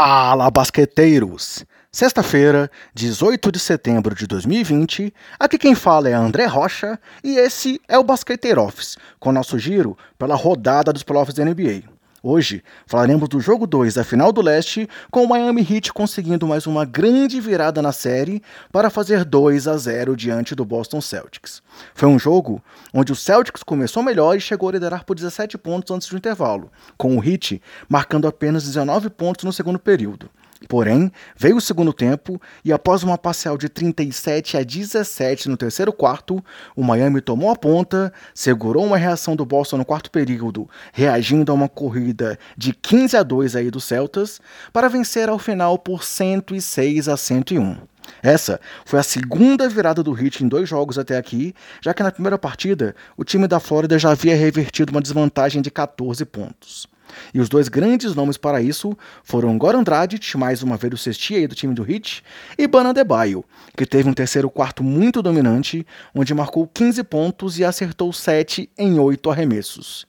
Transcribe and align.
Fala, 0.00 0.48
basqueteiros! 0.48 1.66
Sexta-feira, 1.90 2.70
18 2.94 3.50
de 3.50 3.58
setembro 3.58 4.14
de 4.14 4.28
2020, 4.28 5.12
aqui 5.40 5.58
quem 5.58 5.74
fala 5.74 6.08
é 6.08 6.12
André 6.12 6.46
Rocha 6.46 7.00
e 7.24 7.36
esse 7.36 7.80
é 7.88 7.98
o 7.98 8.04
Basqueteiro 8.04 8.62
Office, 8.62 8.96
com 9.18 9.32
nosso 9.32 9.58
giro 9.58 9.98
pela 10.16 10.36
rodada 10.36 10.92
dos 10.92 11.02
playoffs 11.02 11.34
da 11.34 11.44
NBA. 11.44 11.97
Hoje 12.20 12.64
falaremos 12.84 13.28
do 13.28 13.38
jogo 13.38 13.64
2 13.64 13.94
da 13.94 14.02
final 14.02 14.32
do 14.32 14.42
leste, 14.42 14.88
com 15.08 15.22
o 15.22 15.28
Miami 15.28 15.60
Heat 15.62 15.92
conseguindo 15.92 16.48
mais 16.48 16.66
uma 16.66 16.84
grande 16.84 17.40
virada 17.40 17.80
na 17.80 17.92
série 17.92 18.42
para 18.72 18.90
fazer 18.90 19.24
2 19.24 19.68
a 19.68 19.76
0 19.76 20.16
diante 20.16 20.52
do 20.52 20.64
Boston 20.64 21.00
Celtics. 21.00 21.62
Foi 21.94 22.08
um 22.08 22.18
jogo 22.18 22.60
onde 22.92 23.12
o 23.12 23.16
Celtics 23.16 23.62
começou 23.62 24.02
melhor 24.02 24.36
e 24.36 24.40
chegou 24.40 24.68
a 24.68 24.72
liderar 24.72 25.04
por 25.04 25.14
17 25.14 25.56
pontos 25.58 25.94
antes 25.94 26.08
do 26.08 26.16
intervalo, 26.16 26.72
com 26.96 27.16
o 27.16 27.24
Heat 27.24 27.62
marcando 27.88 28.26
apenas 28.26 28.64
19 28.64 29.10
pontos 29.10 29.44
no 29.44 29.52
segundo 29.52 29.78
período. 29.78 30.28
Porém, 30.66 31.12
veio 31.36 31.56
o 31.56 31.60
segundo 31.60 31.92
tempo 31.92 32.40
e 32.64 32.72
após 32.72 33.02
uma 33.02 33.16
parcial 33.16 33.56
de 33.56 33.68
37 33.68 34.56
a 34.56 34.62
17 34.62 35.48
no 35.48 35.56
terceiro 35.56 35.92
quarto, 35.92 36.44
o 36.74 36.82
Miami 36.82 37.20
tomou 37.20 37.50
a 37.50 37.56
ponta, 37.56 38.12
segurou 38.34 38.84
uma 38.84 38.96
reação 38.96 39.36
do 39.36 39.46
Boston 39.46 39.76
no 39.76 39.84
quarto 39.84 40.10
período, 40.10 40.68
reagindo 40.92 41.52
a 41.52 41.54
uma 41.54 41.68
corrida 41.68 42.38
de 42.56 42.72
15 42.72 43.16
a 43.16 43.22
2 43.22 43.54
aí 43.54 43.70
dos 43.70 43.84
Celtas, 43.84 44.40
para 44.72 44.88
vencer 44.88 45.28
ao 45.28 45.38
final 45.38 45.78
por 45.78 46.02
106 46.02 47.08
a 47.08 47.16
101. 47.16 47.76
Essa 48.22 48.58
foi 48.84 48.98
a 48.98 49.02
segunda 49.02 49.68
virada 49.68 50.02
do 50.02 50.18
Heat 50.18 50.42
em 50.42 50.48
dois 50.48 50.68
jogos 50.68 50.98
até 50.98 51.16
aqui, 51.16 51.54
já 51.80 51.94
que 51.94 52.02
na 52.02 52.10
primeira 52.10 52.38
partida 52.38 52.96
o 53.16 53.24
time 53.24 53.46
da 53.46 53.60
Flórida 53.60 53.98
já 53.98 54.10
havia 54.10 54.34
revertido 54.34 54.90
uma 54.90 55.00
desvantagem 55.00 55.62
de 55.62 55.70
14 55.70 56.24
pontos. 56.24 56.88
E 57.32 57.40
os 57.40 57.48
dois 57.48 57.68
grandes 57.68 58.14
nomes 58.14 58.36
para 58.36 58.60
isso 58.60 58.96
foram 59.22 59.56
Goran 59.58 59.82
Dragic, 59.82 60.36
mais 60.36 60.62
uma 60.62 60.76
vez 60.76 60.94
o 60.94 60.96
cestia 60.96 61.46
do 61.46 61.54
time 61.54 61.74
do 61.74 61.88
Heat, 61.90 62.22
e 62.56 62.66
Bana 62.66 62.92
Debaio, 62.92 63.44
que 63.76 63.86
teve 63.86 64.08
um 64.08 64.14
terceiro 64.14 64.50
quarto 64.50 64.82
muito 64.82 65.22
dominante, 65.22 65.86
onde 66.14 66.34
marcou 66.34 66.66
15 66.66 67.02
pontos 67.04 67.58
e 67.58 67.64
acertou 67.64 68.12
7 68.12 68.70
em 68.78 68.98
8 68.98 69.30
arremessos. 69.30 70.06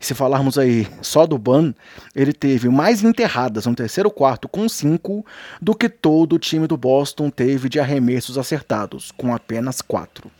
E 0.00 0.06
se 0.06 0.14
falarmos 0.14 0.58
aí 0.58 0.88
só 1.00 1.26
do 1.26 1.38
Ban, 1.38 1.74
ele 2.14 2.32
teve 2.32 2.68
mais 2.68 3.04
enterradas 3.04 3.66
no 3.66 3.74
terceiro 3.74 4.10
quarto 4.10 4.48
com 4.48 4.68
5 4.68 5.24
do 5.60 5.74
que 5.74 5.88
todo 5.88 6.34
o 6.34 6.38
time 6.38 6.66
do 6.66 6.76
Boston 6.76 7.30
teve 7.30 7.68
de 7.68 7.78
arremessos 7.78 8.38
acertados, 8.38 9.12
com 9.12 9.34
apenas 9.34 9.80
4. 9.80 10.39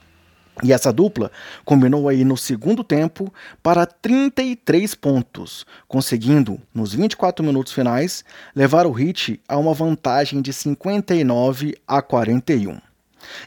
E 0.62 0.72
essa 0.72 0.92
dupla 0.92 1.30
combinou 1.64 2.08
aí 2.08 2.24
no 2.24 2.36
segundo 2.36 2.84
tempo 2.84 3.32
para 3.62 3.86
33 3.86 4.94
pontos, 4.94 5.64
conseguindo, 5.88 6.60
nos 6.74 6.92
24 6.92 7.44
minutos 7.44 7.72
finais, 7.72 8.24
levar 8.54 8.86
o 8.86 8.98
Heat 8.98 9.40
a 9.48 9.56
uma 9.56 9.72
vantagem 9.72 10.42
de 10.42 10.52
59 10.52 11.76
a 11.86 12.02
41. 12.02 12.78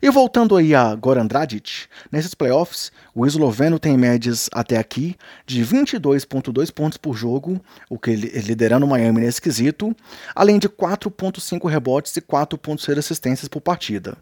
E 0.02 0.10
voltando 0.10 0.56
aí 0.56 0.73
a 0.76 0.94
Goran 0.95 1.26
Dragic, 1.26 1.86
nesses 2.12 2.34
playoffs, 2.34 2.92
o 3.14 3.26
esloveno 3.26 3.80
tem 3.80 3.98
médias 3.98 4.50
até 4.54 4.78
aqui 4.78 5.16
de 5.45 5.64
22.2 5.64 6.72
pontos 6.72 6.98
por 6.98 7.16
jogo, 7.16 7.60
o 7.90 7.98
que 7.98 8.16
liderando 8.16 8.86
o 8.86 8.90
Miami 8.90 9.22
nesse 9.22 9.42
quesito, 9.42 9.95
além 10.36 10.60
de 10.60 10.70
4.5 10.70 11.70
rebotes 11.70 12.16
e 12.17 12.22
4.6 12.22 12.98
assistências 12.98 13.48
por 13.48 13.61
partida. 13.61 14.17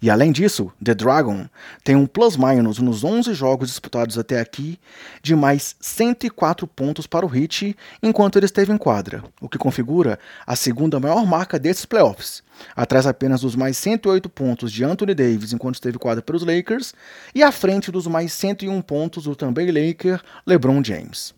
E 0.00 0.10
além 0.10 0.32
disso, 0.32 0.72
The 0.84 0.94
Dragon 0.94 1.46
tem 1.84 1.94
um 1.94 2.06
plus-minus 2.06 2.78
nos 2.78 3.04
11 3.04 3.32
jogos 3.34 3.68
disputados 3.68 4.18
até 4.18 4.40
aqui 4.40 4.78
de 5.22 5.34
mais 5.34 5.76
104 5.80 6.66
pontos 6.66 7.06
para 7.06 7.24
o 7.24 7.34
Heat 7.34 7.76
enquanto 8.02 8.36
ele 8.36 8.46
esteve 8.46 8.72
em 8.72 8.78
quadra, 8.78 9.22
o 9.40 9.48
que 9.48 9.58
configura 9.58 10.18
a 10.46 10.56
segunda 10.56 10.98
maior 10.98 11.24
marca 11.24 11.58
desses 11.58 11.86
playoffs, 11.86 12.42
atrás 12.74 13.06
apenas 13.06 13.42
dos 13.42 13.54
mais 13.54 13.76
108 13.78 14.28
pontos 14.28 14.72
de 14.72 14.84
Anthony 14.84 15.14
Davis 15.14 15.52
enquanto 15.52 15.76
esteve 15.76 15.96
em 15.96 16.00
quadra 16.00 16.22
pelos 16.22 16.44
Lakers 16.44 16.94
e 17.34 17.42
à 17.42 17.52
frente 17.52 17.92
dos 17.92 18.06
mais 18.06 18.32
101 18.32 18.82
pontos 18.82 19.24
do 19.24 19.36
também 19.36 19.70
Laker 19.70 20.20
LeBron 20.46 20.82
James. 20.82 21.34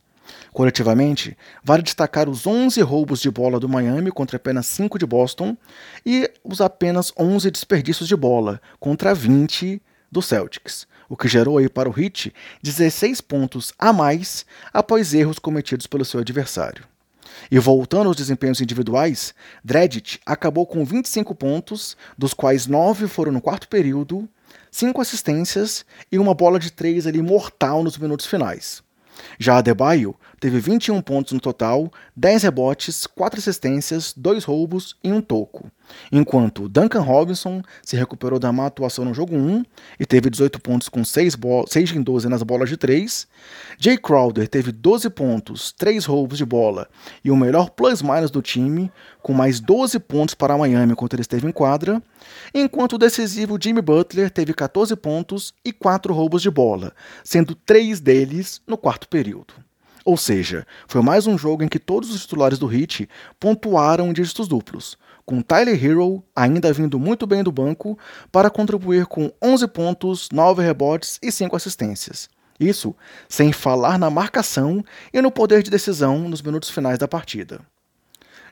Coletivamente, 0.52 1.36
vale 1.62 1.82
destacar 1.82 2.28
os 2.28 2.46
11 2.46 2.80
roubos 2.82 3.20
de 3.20 3.30
bola 3.30 3.58
do 3.58 3.68
Miami 3.68 4.10
contra 4.10 4.36
apenas 4.36 4.66
5 4.66 4.98
de 4.98 5.06
Boston 5.06 5.56
e 6.04 6.30
os 6.42 6.60
apenas 6.60 7.12
11 7.18 7.50
desperdícios 7.50 8.08
de 8.08 8.16
bola 8.16 8.60
contra 8.78 9.14
20 9.14 9.82
do 10.10 10.22
Celtics, 10.22 10.86
o 11.08 11.16
que 11.16 11.26
gerou 11.26 11.58
aí 11.58 11.68
para 11.68 11.90
o 11.90 12.00
Heat 12.00 12.32
16 12.62 13.20
pontos 13.20 13.72
a 13.78 13.92
mais 13.92 14.46
após 14.72 15.12
erros 15.12 15.38
cometidos 15.38 15.86
pelo 15.86 16.04
seu 16.04 16.20
adversário. 16.20 16.84
E 17.50 17.58
voltando 17.58 18.06
aos 18.06 18.16
desempenhos 18.16 18.60
individuais, 18.60 19.34
Dredit 19.62 20.20
acabou 20.24 20.66
com 20.66 20.84
25 20.84 21.34
pontos, 21.34 21.96
dos 22.16 22.32
quais 22.32 22.66
9 22.66 23.08
foram 23.08 23.32
no 23.32 23.40
quarto 23.40 23.68
período, 23.68 24.28
5 24.70 25.00
assistências 25.00 25.84
e 26.10 26.18
uma 26.18 26.34
bola 26.34 26.58
de 26.58 26.70
3 26.70 27.06
ali 27.06 27.20
mortal 27.20 27.82
nos 27.82 27.98
minutos 27.98 28.26
finais. 28.26 28.82
Já 29.38 29.58
Adebayo 29.58 30.14
teve 30.44 30.60
21 30.60 31.00
pontos 31.00 31.32
no 31.32 31.40
total, 31.40 31.90
10 32.14 32.42
rebotes, 32.42 33.06
4 33.06 33.40
assistências, 33.40 34.12
2 34.14 34.44
roubos 34.44 34.94
e 35.02 35.10
um 35.10 35.22
toco. 35.22 35.70
Enquanto 36.12 36.68
Duncan 36.68 37.00
Robinson 37.00 37.62
se 37.82 37.96
recuperou 37.96 38.38
da 38.38 38.52
má 38.52 38.66
atuação 38.66 39.06
no 39.06 39.14
jogo 39.14 39.34
1 39.34 39.64
e 39.98 40.04
teve 40.04 40.28
18 40.28 40.60
pontos 40.60 40.90
com 40.90 41.02
6, 41.02 41.38
6 41.66 41.92
em 41.92 42.02
12 42.02 42.28
nas 42.28 42.42
bolas 42.42 42.68
de 42.68 42.76
3. 42.76 43.26
Jay 43.78 43.96
Crowder 43.96 44.46
teve 44.46 44.70
12 44.70 45.08
pontos, 45.08 45.72
3 45.72 46.04
roubos 46.04 46.36
de 46.36 46.44
bola 46.44 46.90
e 47.24 47.30
o 47.30 47.36
melhor 47.38 47.70
plus-minus 47.70 48.30
do 48.30 48.42
time, 48.42 48.92
com 49.22 49.32
mais 49.32 49.60
12 49.60 49.98
pontos 49.98 50.34
para 50.34 50.58
Miami 50.58 50.92
enquanto 50.92 51.14
ele 51.14 51.22
esteve 51.22 51.48
em 51.48 51.52
quadra. 51.52 52.02
Enquanto 52.54 52.96
o 52.96 52.98
decisivo 52.98 53.56
Jimmy 53.58 53.80
Butler 53.80 54.30
teve 54.30 54.52
14 54.52 54.94
pontos 54.94 55.54
e 55.64 55.72
4 55.72 56.12
roubos 56.12 56.42
de 56.42 56.50
bola, 56.50 56.92
sendo 57.24 57.54
3 57.54 57.98
deles 57.98 58.60
no 58.66 58.76
quarto 58.76 59.08
período. 59.08 59.54
Ou 60.04 60.18
seja, 60.18 60.66
foi 60.86 61.00
mais 61.00 61.26
um 61.26 61.38
jogo 61.38 61.64
em 61.64 61.68
que 61.68 61.78
todos 61.78 62.14
os 62.14 62.20
titulares 62.20 62.58
do 62.58 62.70
Heat 62.70 63.08
pontuaram 63.40 64.08
em 64.08 64.12
dígitos 64.12 64.46
duplos, 64.46 64.98
com 65.24 65.40
Tyler 65.40 65.82
Hero 65.82 66.22
ainda 66.36 66.70
vindo 66.74 66.98
muito 66.98 67.26
bem 67.26 67.42
do 67.42 67.50
banco 67.50 67.98
para 68.30 68.50
contribuir 68.50 69.06
com 69.06 69.32
11 69.42 69.66
pontos, 69.68 70.28
9 70.30 70.62
rebotes 70.62 71.18
e 71.22 71.32
5 71.32 71.56
assistências. 71.56 72.28
Isso 72.60 72.94
sem 73.30 73.50
falar 73.50 73.98
na 73.98 74.10
marcação 74.10 74.84
e 75.10 75.22
no 75.22 75.30
poder 75.30 75.62
de 75.62 75.70
decisão 75.70 76.28
nos 76.28 76.42
minutos 76.42 76.68
finais 76.68 76.98
da 76.98 77.08
partida. 77.08 77.62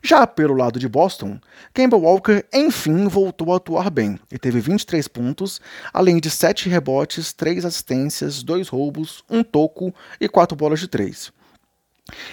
Já 0.03 0.27
pelo 0.27 0.55
lado 0.55 0.79
de 0.79 0.89
Boston, 0.89 1.39
Kemba 1.75 1.99
Walker 1.99 2.45
enfim 2.53 3.07
voltou 3.09 3.53
a 3.53 3.59
atuar 3.59 3.91
bem 3.91 4.19
e 4.33 4.39
teve 4.39 4.59
23 4.59 5.07
pontos, 5.07 5.61
além 5.93 6.19
de 6.19 6.31
7 6.31 6.71
rebotes, 6.71 7.35
3 7.35 7.67
assistências, 7.67 8.43
2 8.43 8.69
roubos, 8.69 9.23
1 9.31 9.45
toco 9.45 9.95
e 10.19 10.29
4 10.29 10.57
bolas 10.57 10.81
de 10.81 10.89
3. 10.89 11.31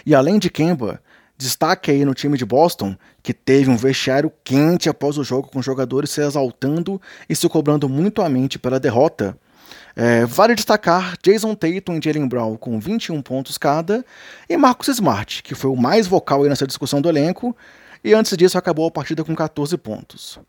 E 0.06 0.14
além 0.16 0.40
de 0.40 0.50
Kemba, 0.50 1.02
destaque 1.38 1.90
aí 1.90 2.04
no 2.04 2.14
time 2.14 2.38
de 2.38 2.46
Boston, 2.46 2.96
que 3.24 3.34
teve 3.34 3.70
um 3.70 3.78
vestiário 3.78 4.32
quente 4.44 4.90
após 4.90 5.18
o 5.18 5.24
jogo, 5.24 5.50
com 5.50 5.62
jogadores 5.62 6.10
se 6.10 6.22
exaltando 6.22 7.02
e 7.30 7.36
se 7.36 7.48
cobrando 7.48 7.88
mutuamente 7.88 8.60
pela 8.60 8.80
derrota. 8.80 9.38
É, 9.96 10.26
vale 10.26 10.56
destacar 10.56 11.18
Jason 11.24 11.56
Tatum 11.56 11.98
e 11.98 12.02
Jalen 12.04 12.28
Brown 12.28 12.58
com 12.58 12.80
21 12.80 13.22
pontos 13.22 13.58
cada, 13.58 14.06
e 14.48 14.58
Marcus 14.58 14.88
Smart, 14.90 15.44
que 15.44 15.56
foi 15.56 15.70
o 15.70 15.76
mais 15.76 16.08
vocal 16.08 16.44
nessa 16.44 16.68
discussão 16.68 17.02
do 17.02 17.10
elenco, 17.10 17.56
e 18.04 18.14
antes 18.14 18.36
disso 18.38 18.58
acabou 18.58 18.88
a 18.88 18.92
partida 18.92 19.24
com 19.24 19.36
14 19.36 19.78
pontos. 19.78 20.40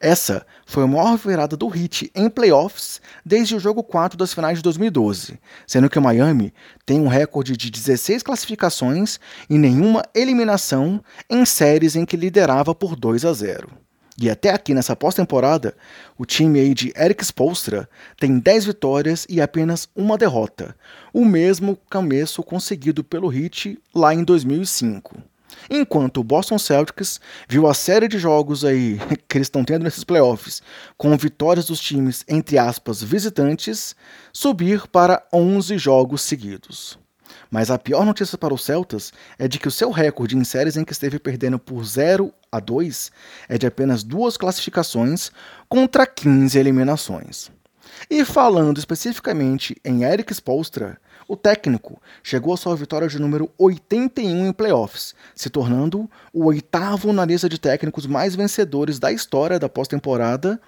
Essa 0.00 0.46
foi 0.64 0.84
a 0.84 0.86
maior 0.86 1.18
virada 1.18 1.58
do 1.58 1.66
Heat 1.66 2.10
em 2.14 2.30
playoffs 2.30 3.02
desde 3.24 3.54
o 3.54 3.60
jogo 3.60 3.82
4 3.82 4.16
das 4.16 4.32
finais 4.32 4.58
de 4.58 4.62
2012, 4.62 5.38
sendo 5.66 5.90
que 5.90 5.98
o 5.98 6.02
Miami 6.02 6.54
tem 6.86 6.98
um 6.98 7.06
recorde 7.06 7.54
de 7.54 7.70
16 7.70 8.22
classificações 8.22 9.20
e 9.48 9.58
nenhuma 9.58 10.02
eliminação 10.14 11.02
em 11.28 11.44
séries 11.44 11.96
em 11.96 12.06
que 12.06 12.16
liderava 12.16 12.74
por 12.74 12.96
2 12.96 13.26
a 13.26 13.32
0. 13.34 13.68
E 14.20 14.28
até 14.28 14.50
aqui 14.50 14.74
nessa 14.74 14.96
pós-temporada, 14.96 15.74
o 16.18 16.26
time 16.26 16.60
aí 16.60 16.74
de 16.74 16.92
Eric 16.94 17.24
Spolstra 17.24 17.88
tem 18.18 18.38
10 18.38 18.66
vitórias 18.66 19.26
e 19.28 19.40
apenas 19.40 19.88
uma 19.94 20.18
derrota, 20.18 20.76
o 21.12 21.24
mesmo 21.24 21.78
começo 21.90 22.42
conseguido 22.42 23.02
pelo 23.02 23.32
Heat 23.32 23.78
lá 23.94 24.14
em 24.14 24.22
2005. 24.24 25.29
Enquanto 25.68 26.20
o 26.20 26.24
Boston 26.24 26.58
Celtics 26.58 27.20
viu 27.48 27.66
a 27.66 27.74
série 27.74 28.08
de 28.08 28.18
jogos 28.18 28.64
aí 28.64 28.98
que 29.28 29.38
eles 29.38 29.46
estão 29.46 29.64
tendo 29.64 29.84
nesses 29.84 30.04
playoffs, 30.04 30.62
com 30.96 31.16
vitórias 31.16 31.66
dos 31.66 31.80
times, 31.80 32.24
entre 32.28 32.58
aspas, 32.58 33.02
visitantes, 33.02 33.94
subir 34.32 34.86
para 34.88 35.22
11 35.32 35.78
jogos 35.78 36.22
seguidos. 36.22 36.98
Mas 37.50 37.70
a 37.70 37.78
pior 37.78 38.04
notícia 38.04 38.38
para 38.38 38.54
os 38.54 38.64
Celtas 38.64 39.12
é 39.38 39.48
de 39.48 39.58
que 39.58 39.68
o 39.68 39.70
seu 39.70 39.90
recorde 39.90 40.36
em 40.36 40.44
séries 40.44 40.76
em 40.76 40.84
que 40.84 40.92
esteve 40.92 41.18
perdendo 41.18 41.58
por 41.58 41.84
0 41.84 42.32
a 42.50 42.60
2 42.60 43.10
é 43.48 43.58
de 43.58 43.66
apenas 43.66 44.02
duas 44.02 44.36
classificações 44.36 45.30
contra 45.68 46.06
15 46.06 46.58
eliminações. 46.58 47.50
E 48.08 48.24
falando 48.24 48.78
especificamente 48.78 49.76
em 49.84 50.04
Eric 50.04 50.32
Spolstra, 50.32 50.98
o 51.30 51.36
técnico. 51.36 52.02
Chegou 52.24 52.52
à 52.52 52.56
sua 52.56 52.74
vitória 52.74 53.06
de 53.06 53.16
número 53.20 53.48
81 53.56 54.48
em 54.48 54.52
playoffs, 54.52 55.14
se 55.32 55.48
tornando 55.48 56.10
o 56.32 56.46
oitavo 56.46 57.12
na 57.12 57.24
lista 57.24 57.48
de 57.48 57.56
técnicos 57.56 58.04
mais 58.04 58.34
vencedores 58.34 58.98
da 58.98 59.12
história 59.12 59.56
da 59.56 59.68
pós-temporada 59.68 60.60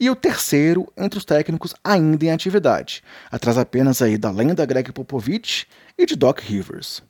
e 0.00 0.10
o 0.10 0.16
terceiro 0.16 0.92
entre 0.96 1.18
os 1.18 1.24
técnicos 1.24 1.72
ainda 1.84 2.24
em 2.24 2.32
atividade, 2.32 3.00
atrás 3.30 3.56
apenas 3.56 4.02
aí 4.02 4.18
da 4.18 4.32
lenda 4.32 4.66
Greg 4.66 4.90
Popovich 4.90 5.68
e 5.96 6.04
de 6.04 6.16
Doc 6.16 6.40
Rivers. 6.40 7.00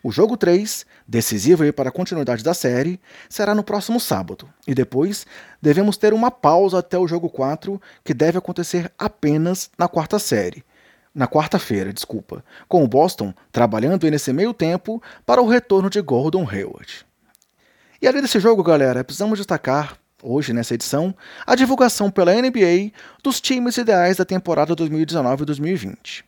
O 0.00 0.12
jogo 0.12 0.36
3, 0.36 0.86
decisivo 1.08 1.72
para 1.72 1.88
a 1.88 1.92
continuidade 1.92 2.44
da 2.44 2.54
série, 2.54 3.00
será 3.28 3.52
no 3.52 3.64
próximo 3.64 3.98
sábado, 3.98 4.48
e 4.64 4.74
depois 4.76 5.26
devemos 5.60 5.96
ter 5.96 6.14
uma 6.14 6.30
pausa 6.30 6.78
até 6.78 6.96
o 6.96 7.08
jogo 7.08 7.28
4, 7.28 7.82
que 8.04 8.14
deve 8.14 8.38
acontecer 8.38 8.92
apenas 8.96 9.70
na 9.76 9.88
quarta 9.88 10.20
série 10.20 10.62
na 11.14 11.28
quarta-feira, 11.28 11.92
desculpa, 11.92 12.44
com 12.68 12.82
o 12.82 12.88
Boston 12.88 13.32
trabalhando 13.52 14.10
nesse 14.10 14.32
meio 14.32 14.52
tempo 14.52 15.02
para 15.24 15.40
o 15.40 15.48
retorno 15.48 15.88
de 15.88 16.00
Gordon 16.02 16.48
Hayward. 16.48 17.06
E 18.02 18.08
além 18.08 18.20
desse 18.20 18.40
jogo, 18.40 18.62
galera, 18.62 19.04
precisamos 19.04 19.38
destacar, 19.38 19.96
hoje 20.22 20.52
nessa 20.52 20.74
edição, 20.74 21.14
a 21.46 21.54
divulgação 21.54 22.10
pela 22.10 22.34
NBA 22.34 22.90
dos 23.22 23.40
times 23.40 23.76
ideais 23.76 24.16
da 24.16 24.24
temporada 24.24 24.74
2019-2020. 24.74 26.24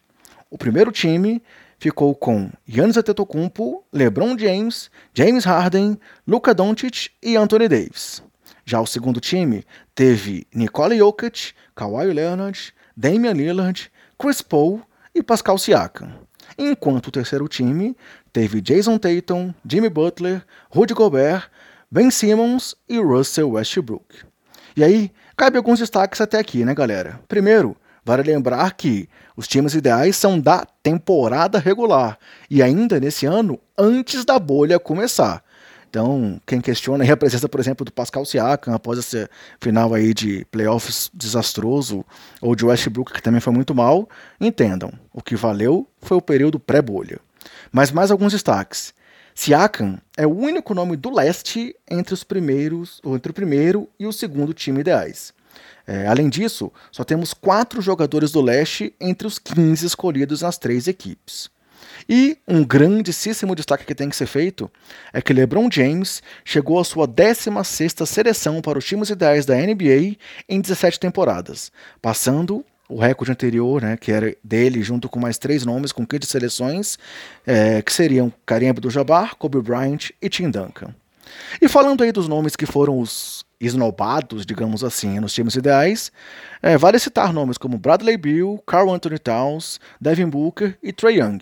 O 0.49 0.56
primeiro 0.56 0.93
time 0.93 1.43
ficou 1.79 2.15
com 2.15 2.50
Giannis 2.67 2.97
Antetokounmpo, 2.97 3.85
LeBron 3.93 4.38
James, 4.38 4.91
James 5.12 5.44
Harden, 5.44 5.99
Luka 6.27 6.55
Doncic 6.55 7.11
e 7.23 7.37
Anthony 7.37 7.69
Davis. 7.69 8.23
Já 8.65 8.81
o 8.81 8.87
segundo 8.87 9.21
time 9.21 9.65
teve 9.94 10.47
Nikola 10.55 10.97
Jokic, 10.97 11.53
Kawhi 11.75 12.12
Leonard, 12.12 12.73
Damian 12.97 13.33
Lillard, 13.33 13.91
Chris 14.19 14.41
Paul 14.41 14.81
e 15.15 15.23
Pascal 15.23 15.59
Siakam. 15.59 16.11
Enquanto 16.59 17.09
o 17.09 17.11
terceiro 17.11 17.47
time 17.49 17.95
teve 18.33 18.61
Jason 18.61 18.99
Tatum, 18.99 19.53
Jimmy 19.69 19.91
Butler, 19.91 20.43
Rudy 20.71 20.95
Gobert, 20.95 21.51
Ben 21.91 22.11
Simmons 22.11 22.75
e 22.89 22.99
Russell 22.99 23.51
Westbrook. 23.51 24.25
E 24.77 24.83
aí, 24.83 25.13
cabe 25.37 25.59
alguns 25.59 25.79
destaques 25.79 26.21
até 26.21 26.39
aqui, 26.39 26.65
né, 26.65 26.75
galera? 26.75 27.21
Primeiro, 27.29 27.77
vale 28.05 28.23
lembrar 28.23 28.75
que 28.75 29.09
os 29.37 29.47
times 29.47 29.75
ideais 29.75 30.17
são 30.17 30.41
da 30.41 30.67
temporada 30.83 31.59
regular 31.59 32.19
e 32.51 32.62
ainda 32.62 32.99
nesse 32.99 33.27
ano 33.27 33.61
antes 33.77 34.25
da 34.25 34.39
bolha 34.39 34.79
começar. 34.79 35.43
Então, 35.97 36.39
quem 36.45 36.61
questiona 36.61 37.05
aí 37.05 37.11
a 37.11 37.17
presença, 37.17 37.49
por 37.49 37.59
exemplo, 37.59 37.83
do 37.83 37.91
Pascal 37.91 38.23
Siakam 38.27 38.75
após 38.75 38.99
esse 38.99 39.27
final 39.59 39.95
aí 39.95 40.13
de 40.13 40.45
playoffs 40.51 41.11
desastroso, 41.15 42.05
ou 42.39 42.55
de 42.55 42.67
Westbrook, 42.67 43.15
que 43.15 43.23
também 43.23 43.41
foi 43.41 43.51
muito 43.51 43.75
mal, 43.75 44.07
entendam, 44.39 44.93
o 45.11 45.23
que 45.23 45.35
valeu 45.35 45.89
foi 46.03 46.19
o 46.19 46.21
período 46.21 46.61
pré-bolha. 46.61 47.19
Mas 47.73 47.91
mais 47.91 48.11
alguns 48.11 48.35
destaques. 48.35 48.93
Siakam 49.35 49.99
é 50.19 50.27
o 50.27 50.37
único 50.37 50.75
nome 50.75 50.99
do 50.99 51.09
leste 51.09 51.75
entre 51.91 52.13
os 52.13 52.23
primeiros, 52.23 53.01
ou 53.03 53.17
entre 53.17 53.31
o 53.31 53.35
primeiro 53.35 53.89
e 53.99 54.07
o 54.07 54.13
segundo 54.13 54.53
time 54.53 54.81
ideais. 54.81 55.33
É, 55.87 56.07
além 56.07 56.29
disso, 56.29 56.71
só 56.93 57.05
temos 57.05 57.33
quatro 57.33 57.81
jogadores 57.81 58.31
do 58.31 58.43
leste 58.43 58.95
entre 59.01 59.27
os 59.27 59.39
15 59.39 59.87
escolhidos 59.87 60.43
nas 60.43 60.59
três 60.59 60.89
equipes. 60.89 61.49
E 62.08 62.38
um 62.46 62.64
grandíssimo 62.64 63.55
destaque 63.55 63.84
que 63.84 63.94
tem 63.94 64.08
que 64.08 64.17
ser 64.17 64.26
feito 64.26 64.70
é 65.12 65.20
que 65.20 65.32
LeBron 65.32 65.69
James 65.70 66.23
chegou 66.44 66.78
à 66.78 66.84
sua 66.84 67.08
16ª 67.08 68.06
seleção 68.06 68.61
para 68.61 68.78
os 68.78 68.84
times 68.84 69.11
ideais 69.11 69.44
da 69.44 69.56
NBA 69.56 70.17
em 70.49 70.61
17 70.61 71.00
temporadas, 71.00 71.73
passando 72.00 72.64
o 72.88 73.00
recorde 73.00 73.32
anterior, 73.32 73.82
né, 73.82 73.96
que 73.96 74.12
era 74.12 74.37
dele, 74.43 74.82
junto 74.82 75.08
com 75.08 75.19
mais 75.19 75.38
três 75.38 75.67
nomes 75.67 75.90
com 75.90 76.06
15 76.06 76.26
seleções, 76.26 76.99
é, 77.44 77.82
que 77.82 77.93
seriam 77.93 78.32
Kareem 78.44 78.70
Abdul-Jabbar, 78.70 79.37
Kobe 79.37 79.61
Bryant 79.61 80.11
e 80.23 80.28
Tim 80.28 80.50
Duncan. 80.50 80.94
E 81.61 81.69
falando 81.69 82.02
aí 82.02 82.12
dos 82.12 82.28
nomes 82.28 82.55
que 82.55 82.67
foram 82.67 83.00
os 83.00 83.44
esnobados, 83.61 84.44
digamos 84.44 84.84
assim, 84.84 85.19
nos 85.19 85.32
times 85.32 85.55
ideais, 85.55 86.12
é, 86.62 86.76
vale 86.76 86.99
citar 86.99 87.32
nomes 87.32 87.58
como 87.58 87.78
Bradley 87.78 88.17
Beal, 88.17 88.58
Carl 88.67 88.93
Anthony 88.93 89.19
Towns, 89.19 89.81
Devin 90.00 90.28
Booker 90.28 90.76
e 90.82 90.93
Trey 90.93 91.19
Young, 91.19 91.40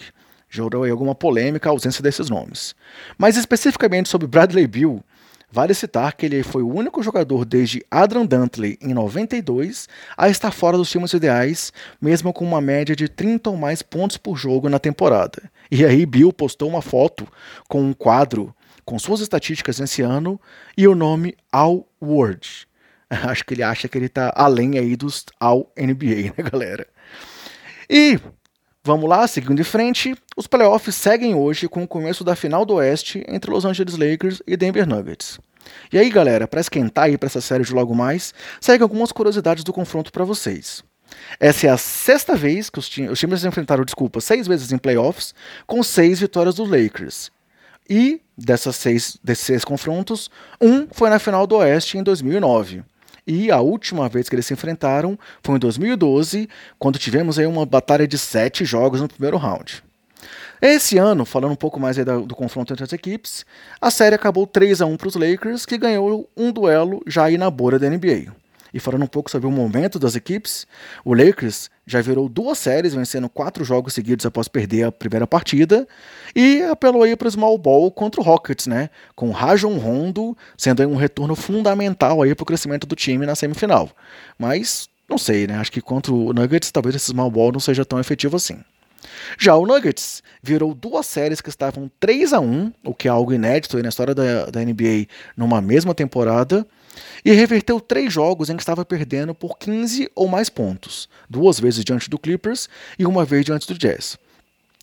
gerou 0.55 0.85
alguma 0.85 1.15
polêmica 1.15 1.69
a 1.69 1.73
ausência 1.73 2.03
desses 2.03 2.31
nomes. 2.31 2.75
Mas 3.19 3.37
especificamente 3.37 4.09
sobre 4.09 4.27
Bradley 4.27 4.67
Bill, 4.67 5.03
vale 5.51 5.75
citar 5.75 6.15
que 6.15 6.27
ele 6.27 6.43
foi 6.43 6.63
o 6.63 6.73
único 6.73 7.03
jogador 7.03 7.45
desde 7.45 7.85
Adrian 7.91 8.25
Dantley 8.25 8.79
em 8.81 8.95
92 8.95 9.89
a 10.17 10.29
estar 10.29 10.51
fora 10.51 10.77
dos 10.77 10.91
times 10.91 11.13
ideais, 11.13 11.73
mesmo 12.01 12.33
com 12.33 12.45
uma 12.45 12.61
média 12.61 12.95
de 12.95 13.09
30 13.09 13.51
ou 13.51 13.57
mais 13.57 13.83
pontos 13.83 14.17
por 14.17 14.37
jogo 14.37 14.69
na 14.69 14.79
temporada. 14.79 15.43
E 15.71 15.85
aí 15.85 16.07
Bill 16.07 16.33
postou 16.33 16.69
uma 16.69 16.83
foto 16.83 17.27
com 17.69 17.83
um 17.83 17.93
quadro 17.93 18.55
com 18.85 18.99
suas 18.99 19.21
estatísticas 19.21 19.81
nesse 19.81 20.03
ano 20.03 20.41
e 20.77 20.87
o 20.87 20.95
nome 20.95 21.37
All 21.51 21.89
World. 22.03 22.69
Acho 23.11 23.45
que 23.45 23.55
ele 23.55 23.63
acha 23.63 23.89
que 23.89 23.97
ele 23.97 24.07
está 24.07 24.33
além 24.35 24.79
aí 24.79 24.97
dos 24.97 25.25
All 25.41 25.73
NBA, 25.77 26.35
né, 26.37 26.51
galera? 26.51 26.87
E 27.89 28.19
Vamos 28.87 29.09
lá, 29.09 29.27
seguindo 29.27 29.59
em 29.59 29.65
frente, 29.65 30.15
os 30.37 30.47
playoffs 30.47 30.95
seguem 30.95 31.35
hoje 31.35 31.67
com 31.67 31.83
o 31.83 31.89
começo 31.89 32.23
da 32.23 32.37
final 32.37 32.67
do 32.67 32.75
Oeste 32.75 33.25
entre 33.27 33.51
Los 33.51 33.65
Angeles 33.65 33.97
Lakers 33.97 34.43
e 34.47 34.59
Denver 34.59 34.87
Nuggets. 34.87 35.41
E 35.91 35.97
aí, 35.97 36.11
galera, 36.11 36.47
para 36.47 36.61
esquentar 36.61 37.07
aí 37.07 37.17
para 37.17 37.27
essa 37.27 37.41
série 37.41 37.65
de 37.65 37.73
logo 37.73 37.95
mais, 37.95 38.35
segue 38.61 38.83
algumas 38.83 39.11
curiosidades 39.11 39.65
do 39.65 39.73
confronto 39.73 40.13
para 40.13 40.23
vocês. 40.23 40.85
Essa 41.41 41.67
é 41.67 41.71
a 41.71 41.79
sexta 41.79 42.37
vez 42.37 42.69
que 42.69 42.79
os, 42.79 42.87
time, 42.87 43.09
os 43.09 43.19
times 43.19 43.43
enfrentaram, 43.43 43.87
desculpa, 43.87 44.21
seis 44.21 44.47
vezes 44.47 44.71
em 44.71 44.77
playoffs, 44.77 45.35
com 45.67 45.83
seis 45.83 46.21
vitórias 46.21 46.57
dos 46.57 46.69
Lakers. 46.69 47.33
E 47.89 48.21
dessas 48.37 48.77
seis, 48.77 49.17
desses 49.25 49.47
seis 49.47 49.65
confrontos, 49.65 50.31
um 50.61 50.87
foi 50.93 51.09
na 51.09 51.19
final 51.19 51.47
do 51.47 51.57
Oeste 51.57 51.97
em 51.97 52.03
2009. 52.03 52.85
E 53.27 53.51
a 53.51 53.61
última 53.61 54.09
vez 54.09 54.29
que 54.29 54.35
eles 54.35 54.47
se 54.47 54.53
enfrentaram 54.53 55.19
foi 55.43 55.57
em 55.57 55.59
2012, 55.59 56.49
quando 56.79 56.99
tivemos 56.99 57.39
aí 57.39 57.47
uma 57.47 57.65
batalha 57.65 58.07
de 58.07 58.19
sete 58.19 58.65
jogos 58.65 59.01
no 59.01 59.09
primeiro 59.09 59.37
round. 59.39 59.83
Esse 60.61 60.99
ano, 60.99 61.25
falando 61.25 61.53
um 61.53 61.57
pouco 61.57 61.81
mais 61.81 61.97
do, 61.97 62.27
do 62.27 62.35
confronto 62.35 62.73
entre 62.73 62.85
as 62.85 62.93
equipes, 62.93 63.45
a 63.81 63.91
série 63.91 64.15
acabou 64.15 64.47
3 64.47 64.83
a 64.83 64.87
1 64.87 64.97
para 64.97 65.09
os 65.09 65.15
Lakers, 65.15 65.67
que 65.67 65.79
ganhou 65.79 66.29
um 66.37 66.53
duelo 66.53 67.03
já 67.07 67.25
aí 67.25 67.37
na 67.37 67.51
bolha 67.51 67.79
da 67.79 67.89
NBA. 67.89 68.44
E 68.75 68.81
falando 68.81 69.05
um 69.05 69.07
pouco 69.07 69.31
sobre 69.31 69.47
o 69.47 69.53
momento 69.53 70.01
das 70.01 70.17
equipes, 70.17 70.67
o 71.05 71.15
Lakers 71.15 71.71
já 71.87 72.03
virou 72.03 72.29
duas 72.29 72.59
séries, 72.59 72.93
vencendo 72.93 73.29
quatro 73.29 73.65
jogos 73.65 73.95
seguidos 73.95 74.27
após 74.27 74.49
perder 74.49 74.83
a 74.83 74.91
primeira 74.91 75.29
partida, 75.29 75.87
e 76.35 76.61
apelou 76.63 77.05
aí 77.05 77.15
para 77.15 77.29
o 77.29 77.31
small 77.31 77.57
ball 77.57 77.89
contra 77.93 78.21
o 78.21 78.25
Rockets, 78.25 78.67
né? 78.67 78.91
Com 79.15 79.31
Rajon 79.31 79.79
Rondo 79.79 80.37
sendo 80.57 80.83
um 80.89 80.97
retorno 80.97 81.37
fundamental 81.37 82.21
aí 82.21 82.35
para 82.35 82.43
o 82.43 82.47
crescimento 82.47 82.85
do 82.85 82.97
time 82.97 83.25
na 83.25 83.37
semifinal. 83.37 83.89
Mas 84.37 84.89
não 85.09 85.19
sei, 85.19 85.47
né? 85.47 85.57
Acho 85.59 85.71
que 85.71 85.81
contra 85.81 86.13
o 86.13 86.33
Nuggets 86.33 86.73
talvez 86.73 86.97
esse 86.97 87.07
small 87.07 87.31
ball 87.31 87.53
não 87.53 87.61
seja 87.61 87.85
tão 87.85 88.01
efetivo 88.01 88.35
assim. 88.35 88.59
Já 89.39 89.57
o 89.57 89.67
Nuggets 89.67 90.23
virou 90.43 90.75
duas 90.75 91.07
séries 91.07 91.41
que 91.41 91.49
estavam 91.49 91.91
3 92.01 92.33
a 92.33 92.41
1 92.41 92.73
o 92.85 92.95
que 92.95 93.09
é 93.09 93.11
algo 93.11 93.33
inédito 93.33 93.81
na 93.83 93.89
história 93.89 94.15
da, 94.15 94.47
da 94.47 94.61
NBA 94.61 95.07
numa 95.37 95.61
mesma 95.61 95.95
temporada, 95.95 96.67
e 97.25 97.33
reverteu 97.33 97.81
três 97.81 98.13
jogos 98.13 98.51
em 98.51 98.57
que 98.57 98.63
estava 98.63 98.85
perdendo 98.85 99.35
por 99.35 99.59
15 99.59 100.11
ou 100.15 100.29
mais 100.29 100.49
pontos, 100.49 101.09
duas 101.29 101.59
vezes 101.59 101.85
diante 101.85 102.09
do 102.09 102.19
Clippers 102.19 102.69
e 102.99 103.07
uma 103.07 103.25
vez 103.25 103.45
diante 103.45 103.67
do 103.67 103.79
Jazz. 103.79 104.17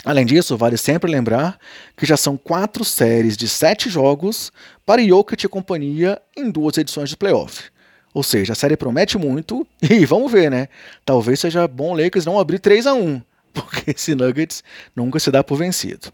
Além 0.03 0.25
disso, 0.25 0.57
vale 0.57 0.77
sempre 0.77 1.11
lembrar 1.11 1.59
que 1.95 2.05
já 2.05 2.17
são 2.17 2.35
quatro 2.35 2.83
séries 2.83 3.37
de 3.37 3.47
sete 3.47 3.89
jogos 3.89 4.51
para 4.85 5.03
Jokic 5.03 5.45
e 5.45 5.49
companhia 5.49 6.19
em 6.35 6.49
duas 6.49 6.77
edições 6.77 7.09
de 7.09 7.15
playoff. 7.15 7.65
Ou 8.13 8.23
seja, 8.23 8.53
a 8.53 8.55
série 8.55 8.75
promete 8.75 9.17
muito 9.17 9.65
e 9.81 10.03
vamos 10.05 10.31
ver, 10.31 10.49
né? 10.49 10.67
Talvez 11.05 11.39
seja 11.39 11.67
bom 11.67 11.91
o 11.91 11.95
Lakers 11.95 12.25
não 12.25 12.39
abrir 12.39 12.59
3 12.59 12.87
a 12.87 12.93
1 12.93 13.21
porque 13.53 13.91
esse 13.91 14.15
Nuggets 14.15 14.63
nunca 14.95 15.19
se 15.19 15.31
dá 15.31 15.43
por 15.43 15.57
vencido. 15.57 16.11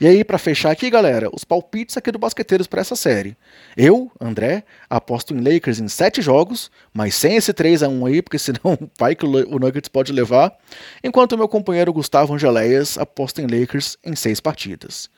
E 0.00 0.06
aí, 0.06 0.22
para 0.22 0.38
fechar 0.38 0.70
aqui, 0.70 0.88
galera, 0.88 1.28
os 1.32 1.42
palpites 1.42 1.96
aqui 1.96 2.12
do 2.12 2.20
Basqueteiros 2.20 2.68
para 2.68 2.80
essa 2.80 2.94
série. 2.94 3.36
Eu, 3.76 4.12
André, 4.20 4.62
aposto 4.88 5.34
em 5.34 5.40
Lakers 5.40 5.80
em 5.80 5.88
7 5.88 6.22
jogos, 6.22 6.70
mas 6.94 7.16
sem 7.16 7.34
esse 7.34 7.52
3 7.52 7.82
a 7.82 7.88
1 7.88 8.06
aí, 8.06 8.22
porque 8.22 8.38
senão 8.38 8.78
vai 8.96 9.16
que 9.16 9.26
o 9.26 9.58
Nuggets 9.58 9.88
pode 9.88 10.12
levar. 10.12 10.56
Enquanto 11.02 11.32
o 11.32 11.36
meu 11.36 11.48
companheiro 11.48 11.92
Gustavo 11.92 12.32
Angeléias 12.32 12.96
aposta 12.96 13.42
em 13.42 13.46
Lakers 13.48 13.96
em 14.04 14.14
6 14.14 14.38
partidas. 14.38 15.10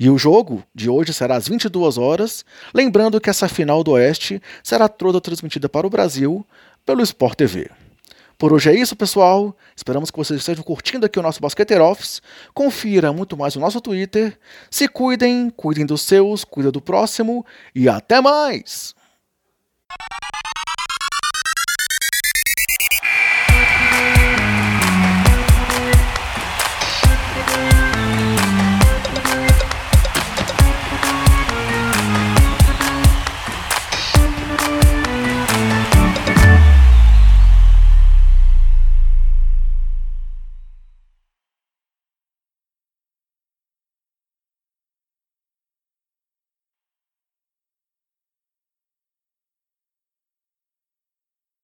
E 0.00 0.08
o 0.08 0.16
jogo 0.16 0.64
de 0.74 0.88
hoje 0.88 1.12
será 1.12 1.36
às 1.36 1.46
22 1.46 1.98
horas, 1.98 2.42
lembrando 2.72 3.20
que 3.20 3.28
essa 3.28 3.48
final 3.48 3.84
do 3.84 3.90
Oeste 3.90 4.40
será 4.64 4.88
toda 4.88 5.20
transmitida 5.20 5.68
para 5.68 5.86
o 5.86 5.90
Brasil 5.90 6.46
pelo 6.86 7.02
Sport 7.02 7.36
TV. 7.36 7.70
Por 8.38 8.52
hoje 8.52 8.70
é 8.70 8.74
isso, 8.74 8.96
pessoal. 8.96 9.56
Esperamos 9.76 10.10
que 10.10 10.18
vocês 10.18 10.38
estejam 10.40 10.64
curtindo 10.64 11.06
aqui 11.06 11.18
o 11.18 11.22
nosso 11.22 11.40
Basqueteer 11.40 11.80
Office. 11.80 12.20
Confira 12.52 13.12
muito 13.12 13.36
mais 13.36 13.56
o 13.56 13.60
nosso 13.60 13.80
Twitter. 13.80 14.38
Se 14.70 14.88
cuidem, 14.88 15.50
cuidem 15.50 15.86
dos 15.86 16.02
seus, 16.02 16.44
cuida 16.44 16.72
do 16.72 16.80
próximo 16.80 17.44
e 17.74 17.88
até 17.88 18.20
mais! 18.20 18.94